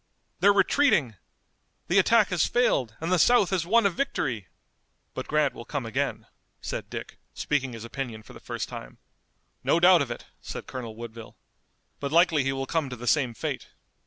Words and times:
they're 0.39 0.51
retreating! 0.51 1.15
The 1.87 1.99
attack 1.99 2.29
has 2.29 2.47
failed 2.47 2.95
and 2.99 3.11
the 3.11 3.19
South 3.19 3.51
has 3.51 3.67
won 3.67 3.85
a 3.85 3.91
victory!" 3.91 4.47
"But 5.13 5.27
Grant 5.27 5.53
will 5.53 5.63
come 5.63 5.85
again," 5.85 6.25
said 6.59 6.89
Dick, 6.89 7.19
speaking 7.35 7.73
his 7.73 7.85
opinion 7.85 8.23
for 8.23 8.33
the 8.33 8.39
first 8.39 8.67
time. 8.67 8.97
"No 9.63 9.79
doubt 9.79 10.01
of 10.01 10.09
it," 10.09 10.25
said 10.41 10.65
Colonel 10.65 10.95
Woodville, 10.95 11.37
"but 11.99 12.11
likely 12.11 12.43
he 12.43 12.51
will 12.51 12.65
come 12.65 12.89
to 12.89 12.95
the 12.95 13.05
same 13.05 13.35
fate." 13.35 13.67